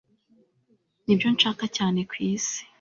[1.05, 2.57] Nibyo nshaka cyane kwisi